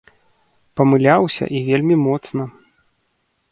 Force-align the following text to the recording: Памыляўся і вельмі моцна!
Памыляўся 0.81 1.45
і 1.59 1.63
вельмі 1.69 1.95
моцна! 2.07 2.43